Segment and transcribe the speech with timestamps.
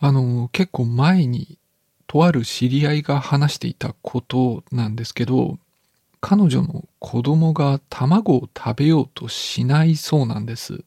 [0.00, 1.58] あの、結構前に、
[2.06, 5.58] とある知り合いが話していたことなんですけど、
[6.20, 10.84] 彼女の子供が卵を食べようとしないそうなんです。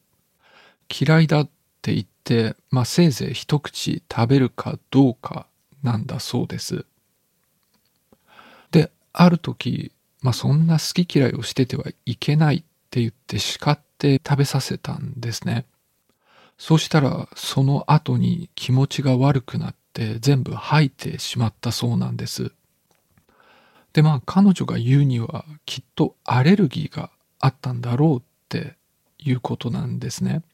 [0.90, 1.48] 嫌いだっ
[1.80, 5.46] て言って、まあ、せいぜい一口食べるかどうか
[5.82, 6.84] なんだそうです。
[8.70, 9.92] で、ある時、
[10.22, 15.66] まあ、そんな好き嫌いをしててはいけないって言って叱って食べさせたんですね。
[16.62, 22.52] そうしたら、その後に気持ちが悪くなって全部吐いてしまったそうなんです。
[23.92, 28.76] で、まあ彼女が言うにはきっとアレルギーがあったんだろうって
[29.18, 30.44] いうことなんですね。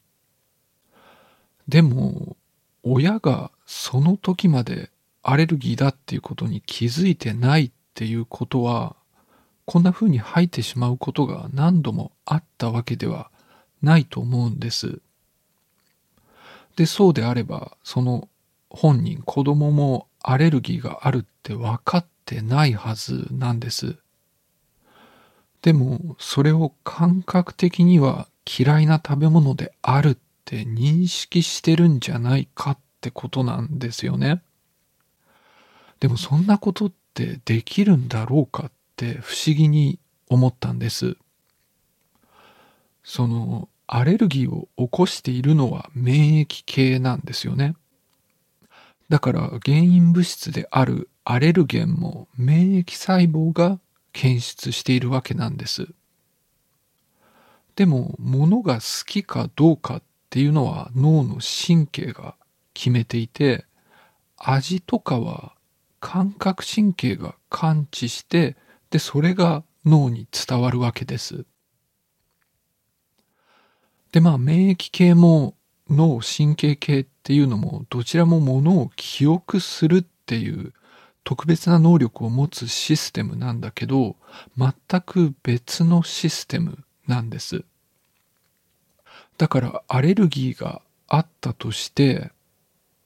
[1.69, 2.39] でも、
[2.83, 4.91] 親がその時まで
[5.23, 8.97] アレルギーだっていうことに気づいてないっていうことは、
[9.67, 13.31] こんな風に吐いてしまうことが何度もあったわけでは
[13.83, 15.03] ないと思うんです。
[16.79, 18.29] で、そうであれば、その
[18.71, 23.97] 本人、子供もアレルギーがあるって分かってないはずなんです。
[25.61, 34.41] でも、それを感覚的には嫌いな食べ物であるって認識してるんじゃないかってことなんですよね。
[35.99, 41.17] でもそんなことってできるんだろうかって不思議に思ったんです。
[43.03, 47.75] そのアレルギーを起こしているのは免疫系なんですよね。
[49.09, 53.81] だから原因物質であるアレルゲンも免疫細胞が
[54.13, 55.89] 検出しているわけなんです。
[57.77, 62.35] でも物が好きかどうかっていうのは脳の神経が
[62.75, 63.65] 決めていて
[64.37, 65.55] 味とかは
[66.01, 68.57] 感覚神経が感知して
[68.91, 71.47] でそれが脳に伝わるわけです。
[74.13, 75.55] で、まあ、免疫系も
[75.91, 80.73] 脳神経系っていうのも、どちらもものを記憶するっていう
[81.25, 84.17] 特別な能力を持つシステムなんだけど、
[84.57, 87.65] 全く別のシステムなんです。
[89.37, 92.33] だからアレルギーがあったとして、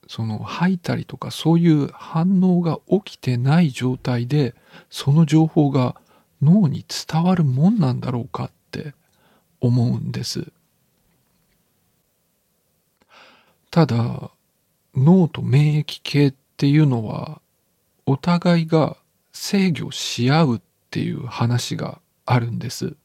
[0.07, 4.55] その吐いたりとかそういう反応が起きてない状態で、
[4.89, 5.95] その情報が
[6.41, 8.93] 脳に伝わるもんなんだろうかって
[9.61, 10.51] 思うんです。
[13.73, 14.29] ただ、
[14.95, 17.41] 脳と免疫系っていうのは、
[18.05, 18.97] お互いが
[19.31, 20.61] 制御し合うっ
[20.91, 22.95] ていう話があるんです。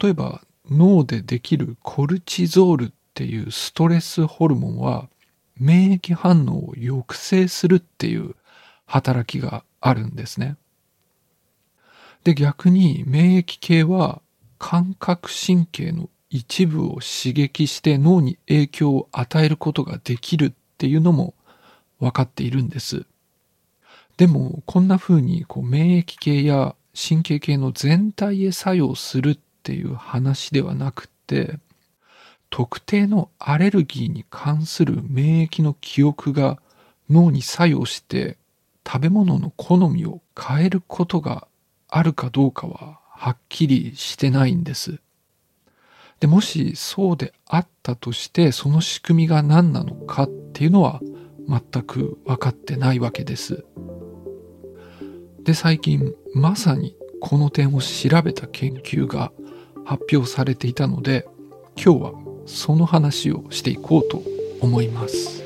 [0.00, 5.08] 例えば、脳でできるコルチゾールっていうストレスホルモンは、
[5.58, 8.36] 免疫反応を抑制するっていう
[8.86, 10.56] 働きがあるんですね。
[12.22, 14.22] で、逆に免疫系は
[14.60, 21.32] 感覚神経の一部を刺激して脳に影響を与えることができるっていうのも
[22.00, 23.06] 分かっているんです。
[24.16, 31.60] でも、こんな風にこう免疫系や神経系の全体へ作用するっていう話ではなくって、
[32.50, 36.58] 特定のアレルギーに関する免疫の記憶が
[37.08, 38.38] 脳に作用して
[38.84, 41.46] 食べ物の好みを変えることが
[41.88, 44.98] あるかどうかははっきりしてないんです。
[46.20, 51.00] で、もしそうであったとして、その仕組みが何なのかっていうのは
[51.48, 53.64] 全く分かってないわけです。
[55.42, 59.32] で、最近まさにこの点を調べた研究が
[59.84, 61.26] 発表されていたので、
[61.76, 62.12] 今日は
[62.46, 64.22] その話をしていこうと
[64.60, 65.43] 思います。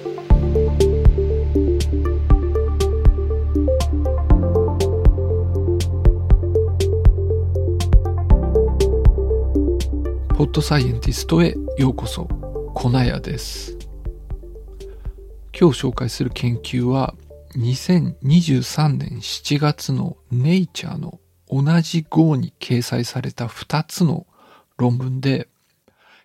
[10.48, 12.24] ッドサイエンティストへようこそ、
[12.74, 13.76] 粉屋です。
[15.52, 17.14] 今日紹介する研究は、
[17.54, 21.20] 2023年7月のネイチャーの
[21.50, 24.26] 同じ号に掲載された2つの
[24.78, 25.48] 論文で、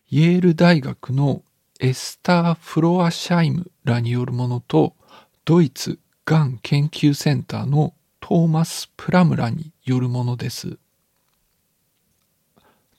[0.09, 1.44] イェール大学の
[1.81, 4.96] エスター・フロアシャイムらによるものと、
[5.43, 10.78] ドイツがん研究センターのトーマス・プラムらによるものです。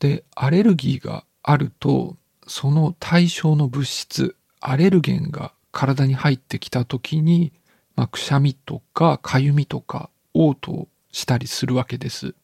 [0.05, 7.55] で、アレルギーがあると、その対象の物質、アレルゲンが体に入ってきた時に、
[7.97, 12.35] まあ、くしゃみとかかゆみとか嘔吐したりするわけです。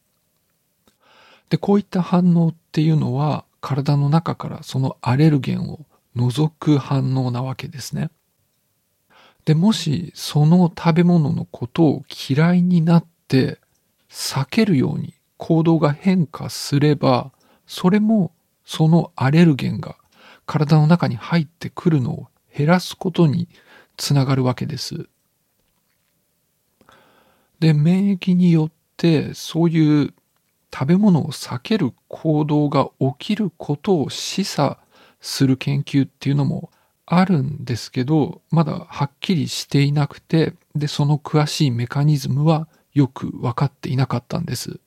[1.51, 5.85] で、こういった反応っていうのは体の中からそのアレルゲンを
[6.15, 8.09] 除く反応なわけですね。
[9.45, 13.59] で、もしその食べ物のことを嫌いになって
[14.09, 17.31] 避けるように行動が変化すれば、
[17.71, 18.33] それも
[18.65, 19.95] そのアレルゲンが
[20.45, 23.47] 体の中に入ってくるのを減らすことに
[23.95, 25.07] つながるわけです。
[27.61, 30.13] で、免疫によってそういう
[30.73, 34.75] 食べ物を避ける行動が起きることを示唆
[35.21, 36.71] する研究っていうのも
[37.05, 44.81] あるんですけど、まだはっきりしていなくて、で、その詳しいメカニズムはよく分かっていなかったんです。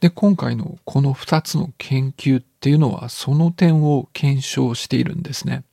[0.00, 5.64] で、今回のこの2つの研究っていうのはその点を検証しているんですね。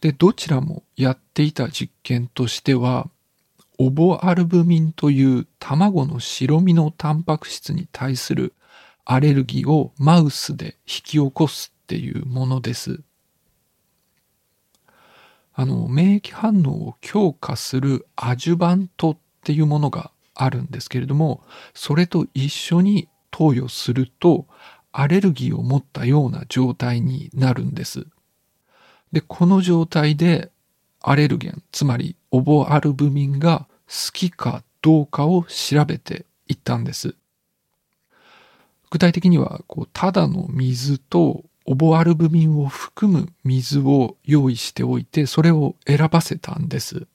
[0.00, 3.08] で、どちらもやっていた実験としては、
[3.78, 8.54] オボアルブミンという卵の白身のタンパク質に対する
[9.04, 13.00] アレルギーをマウスで引き起こすっていうものです。
[15.54, 21.42] あの、免疫反応を強化するアジュバントっていうものがあるんですけれども、
[21.74, 24.46] それと一緒に投与すると、
[24.92, 28.06] アレルギーを持ったような状態になるんです。
[29.12, 30.50] で、この状態で
[31.00, 37.14] アレルゲン、つまりオボアルブミンが好きかどうかを調べていったんです。
[38.90, 47.06] 具体的には、こう、ただの水とオボアルブミンを含む水を用意しておいて、それを選ばせたんです。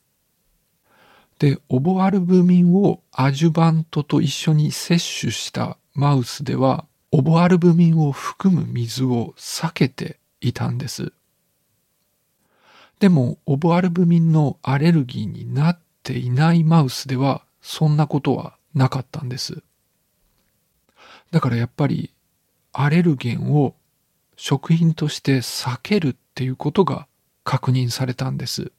[1.41, 11.13] で、オボアルブミンをアジュバントと一緒に摂取したマウスでは、オボアルブミンを含む水を避けていたんです。
[12.99, 19.63] でも、オボアルブミンのアレルギーになっていないマウスでは、そんなことはなかったんです。
[21.31, 22.13] だからやっぱり、
[22.71, 23.73] アレルゲンを
[24.37, 27.07] 食品として避けるっていうことが
[27.43, 28.71] 確認されたんです。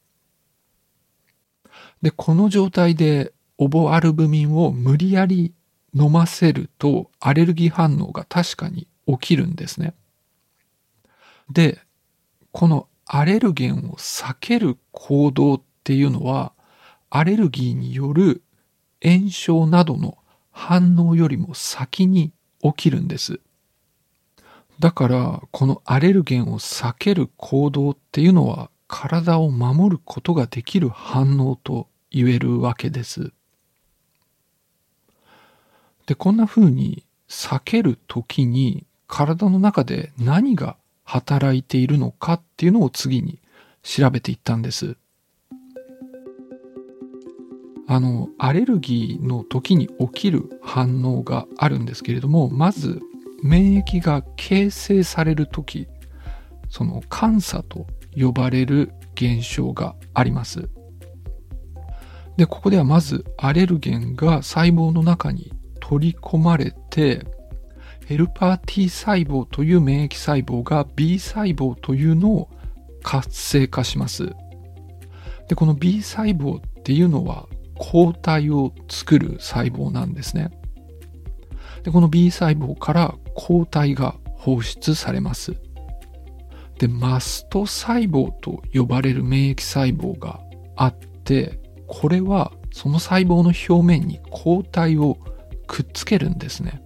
[2.03, 5.53] で、この状態でオボアルブミンを無理やり
[5.95, 9.95] 飲ませるとアレルギー反応が確かに起きるんですね。
[11.49, 11.79] で、
[12.51, 16.51] このアレルゲンを避ける行動っていうのは
[17.09, 18.43] アレルギーによる
[19.01, 20.17] 炎症などの
[20.51, 23.39] 反応よりも先に起きるんです。
[24.79, 33.33] だからこのアレルゲンを避ける行動っていうのは体を守ることができる反応と言えるわけです。
[36.05, 43.39] で、こんな風に避けるときに体の中で何が働いているのかっていうのを次に
[43.81, 44.95] 調べていったんです。
[47.87, 53.01] あの、アレルギーの時に起きる反応があるんですけれども、まず
[53.41, 55.87] 免疫が形成される時、
[56.69, 60.69] その監査と呼ばれる現象があります。
[62.37, 67.25] で、ここではまずアレルゲンが細胞の中に取り込まれて、
[68.05, 72.49] ヘルパー T 細胞という免疫細胞が B 細胞というのを
[73.01, 74.31] 活性化します。
[75.47, 80.49] で、この B 細胞っていうのは抗体を作る細胞なんですね。
[81.83, 85.55] で、この B 細胞から抗体が放出されます。
[86.79, 90.39] で、マスト細胞と呼ばれる免疫細胞が
[90.75, 91.59] あって、
[92.01, 95.19] これはその細胞の表面に抗体を
[95.67, 96.81] くっつけるんですね。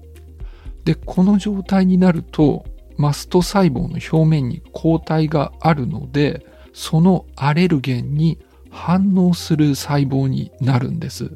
[0.83, 2.65] で、この状態になると、
[2.98, 8.38] マスト細胞の表面に抗体があるので、そのアレルゲンに
[8.70, 11.32] 反応する細胞になるんです。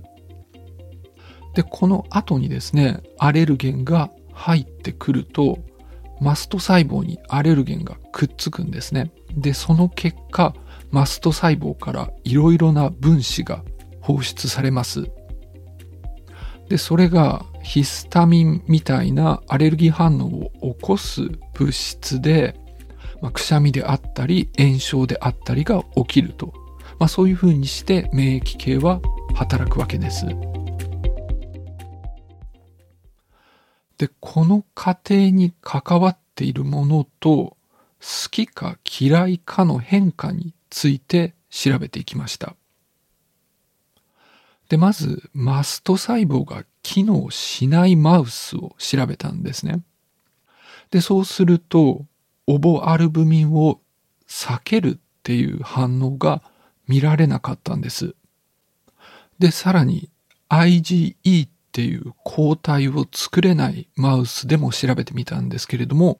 [1.55, 5.59] で、この後にですね、アレルゲンが入ってくると、
[6.19, 9.11] マスト細胞にアレルゲンがくっつくんですね。
[9.33, 10.53] で、その結果、
[10.91, 13.63] マスト細胞からいろいろな分子が
[14.01, 15.09] 放出されます。
[16.69, 22.55] で、それがヒスタミンみたいなアレルギー反応を起こす物質で、
[23.21, 26.53] まあ、くしゃみであったり炎症であったりが起きると。
[26.99, 29.01] まあ、そういうふうにして免疫系は
[29.33, 30.25] 働くわけです。
[33.97, 37.57] で、この過程に関わっているものと、
[37.99, 42.55] 好きか嫌いかの変化について調べていきました。
[44.69, 49.83] で、まず、マスト細胞が機能しないマウスを調べたんですね。
[50.89, 52.05] で、そうすると、
[52.47, 53.81] オボアルブミンを
[54.27, 56.41] 避けるっていう反応が
[56.87, 58.15] 見られなかったんです。
[59.39, 60.09] で、さらに
[60.49, 66.19] IgE っていう抗体を作れないマウスでも調べてみたんですけれども、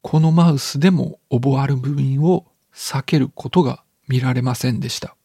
[0.00, 2.46] このマウスでもオボアルブミンを
[2.78, 5.16] 避けることが見られませんでした。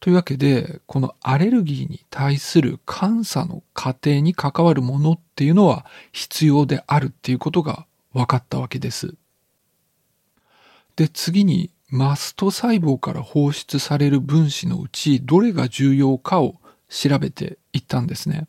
[0.00, 9.14] というわけで、このアレルギーに対する監査の過程に関わるものっていうのは必要であるっていうことが分かったわけです。
[10.94, 16.56] で、次にマスト細胞から放出される分子のうちどれが重要かを
[16.90, 18.46] 調べていったんですね。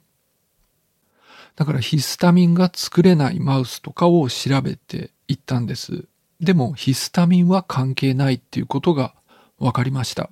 [1.56, 6.06] だからヒスタミンが作れないマウスとかを調べていったんです。
[6.40, 9.14] でもヒスタミンは関係ないっていうことが
[9.60, 10.30] 分かりました。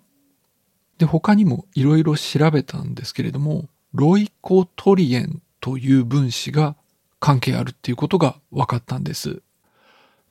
[0.98, 6.76] で、他にもいろいろ調べたんですけれども、ロイコトリエンという分子が
[7.20, 9.42] 関係あるっていうことが分かったんです。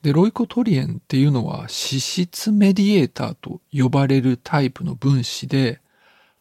[0.02, 5.80] で、ロイコトリエンっていうのは脂質メディエーターと呼ばれるタイプの分子で、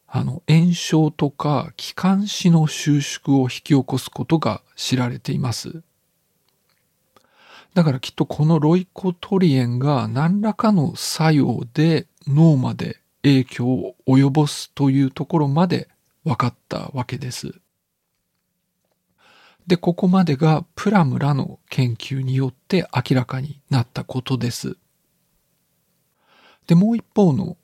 [0.06, 5.82] あの、炎症とか気管支の収縮を引き起こすことが知られています。
[7.74, 15.89] だからきっとこのロイコトリエンが何らかの作用で脳まで影響を及ぼすというところまで
[16.24, 17.56] 分かったわけです。
[19.65, 24.77] で、ここまでがプラムらの研究によって明らかになったことです。
[26.68, 27.58] で、もう一方の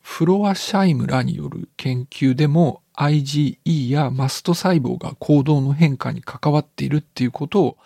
[0.00, 7.78] フロアシャイムらによる研究でも IgE やマスト細胞が行動の変化に関わっているっていうことを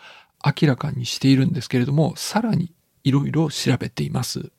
[0.44, 2.72] 明らかにしているんですけれども、さらに
[3.04, 4.50] いろいろ調べています。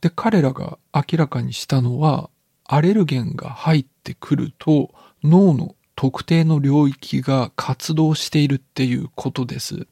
[0.00, 2.30] で、彼らが明らかにしたのは、
[2.64, 9.86] アレルゲンが入ってくると脳の特定の領域が活動しているっていうことです。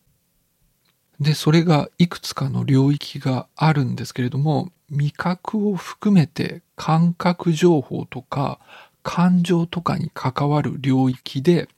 [1.18, 8.60] で、それがいくつかの領域があるんですけれども、味覚を含めて感覚情報とか
[9.02, 11.68] 感情とかに関わる領域で、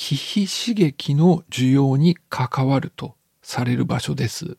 [0.00, 4.56] 気非刺激の需要に関わるとされる場所です。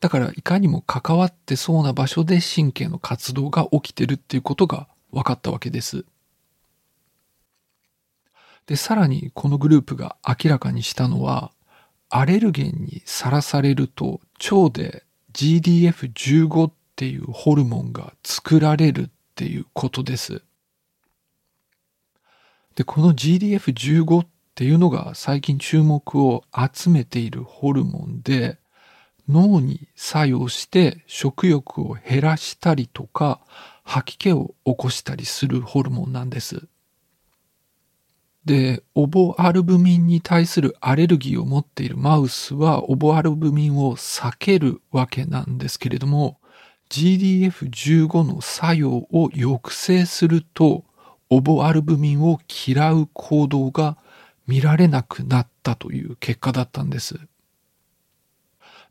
[0.00, 6.06] だからいかにも関わってそうな場所で神経の活動が起きてるっていうことが分かったわけです。
[8.66, 11.52] で、さらにこのグループが明らかにしたのは、
[12.08, 20.42] アレルゲンにさらされると腸で GDF15 っていうホルモンが作られるっていうことです。
[22.74, 28.58] で、この GDF15 っていうのが最近注目を集めているホルモンで、
[29.28, 33.40] 脳に作用して食欲を減らしたりとか
[33.84, 36.66] 吐き気を起こしたりするホルモンなんです。
[38.44, 46.40] で、オボアルブミンに対するアレルギーを持っているマウスはオボアルブミンを避けるわけなんですけれども、
[46.90, 50.84] GDF15 の作用を抑制すると、
[51.34, 53.96] オボアルブミンを嫌う行動が
[54.46, 57.18] 見られなくなったという結果だったんです。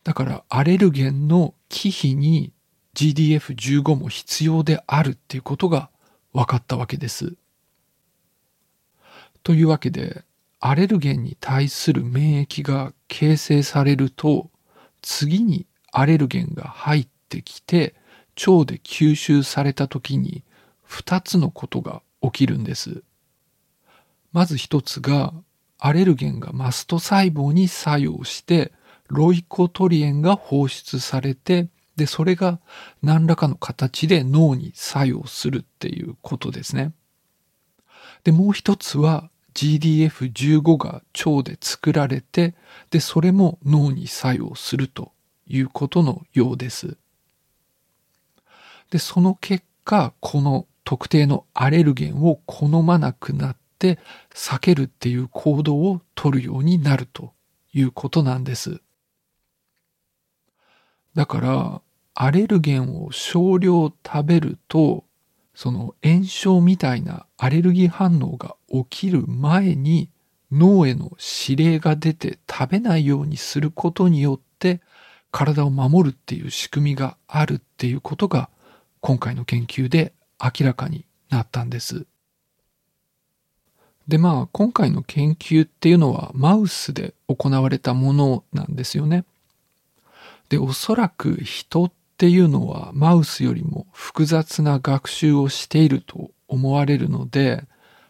[0.04, 2.52] だからアレルゲンの忌避に
[2.96, 5.92] GDF15 も必要であるっていうことが
[6.34, 7.36] 分かったわけです。
[9.44, 10.24] というわけで、
[10.60, 14.50] アレルゲンに対する免疫が形成されると、
[15.04, 17.94] 次にアレルゲンが入ってきて、
[18.48, 20.44] 腸で吸収された時に
[20.90, 23.04] 2つのことが起きるんです。
[24.32, 25.34] まず一つが、
[25.78, 28.72] アレルゲンがマスト細胞に作用して、
[29.08, 32.60] ロイコトリエンが放出されて、で、それが
[33.02, 36.94] 何らかの形で脳に作用するっていうことですね。
[38.24, 42.56] で、もう一つは GDF15 が腸で作られて、
[42.90, 45.12] で、それも脳に作用すると
[45.48, 46.98] いうことのようです。
[48.92, 54.00] で、その結果、この特定のアレルゲンを好まなくなって
[54.34, 57.34] 避けるっていう行動をとるようになると
[57.74, 58.82] いうことなんです。
[61.14, 61.82] だから、
[62.14, 65.06] アレルゲンを少量食べると
[65.54, 70.10] その炎症みたいなアレルギー反応が起きる前に
[70.52, 71.12] 脳への
[71.48, 74.82] 指令が出て食べないようにすることによって
[75.32, 78.50] 体を守るっていう仕組みがあるっていうことが
[79.00, 82.06] 今回の研究で明らかになったんです。
[84.08, 89.26] でまあ今回の研究っていうのはマウスで行われたものなんですよね。
[90.50, 97.64] でおそらく人っていうのはマウスよりも複雑な学習をしていると思われるので、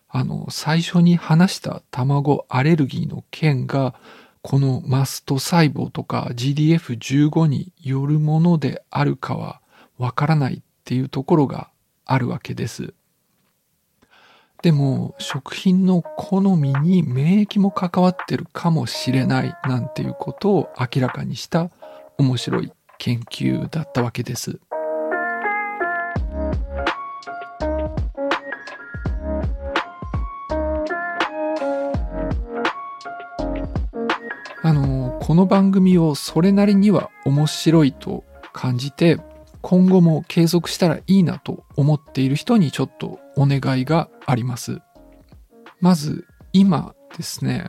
[0.09, 3.95] あの、最初に話した卵アレルギーの件が、
[4.41, 9.61] このマスト細胞とか GDF15 によるものであるかは
[9.99, 11.69] わからないっていうところが
[12.11, 12.93] あるわけです。
[14.61, 21.71] でも食品の好みに免疫も関わってるかもしれないなんていうことを明らかにした
[22.17, 24.59] 面白い研究だったわけです。
[34.63, 39.17] あのこの番組をそれなりには面白いと感じて、
[39.61, 44.79] 今後も継続したらいいなと思っている人にちょっとお願いがあります。
[45.79, 47.67] まず、今ですね、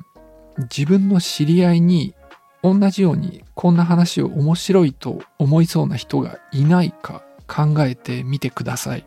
[0.75, 2.15] 自分の知り合いに
[2.63, 9.05] 同じようにこんな話を面白いと思いそうな人がいないか考えてみてください。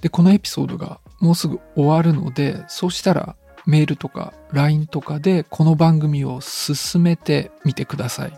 [0.00, 8.32] で、このエピソードがもうすぐ終わるので、そうしたらメールとか LINE とかでこの番組を進めてみてください。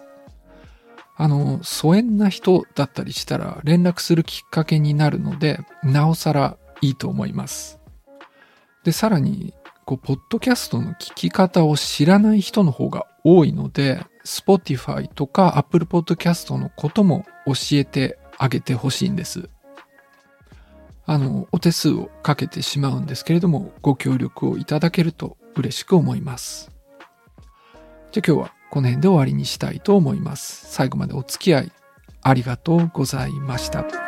[1.16, 7.78] あの、疎遠な人だったりしたら連絡するきっかけになるので、なおさらいいと思います。
[8.82, 9.54] で、さらに、
[9.84, 19.48] こう、ポッドキャストの聞き方を知らない人の方が多いので、Spotify とか Apple Podcast のことも教えてあげてほしいんです。
[21.06, 26.70] あの、お手数をかけてしまうんですけれども、ご協力をいただけると嬉しく思います。
[28.10, 30.66] じゃあ今日はこの辺で終わりにしたいと思います。
[30.68, 31.72] 最後までお付き合い
[32.22, 34.03] ありがとうございました。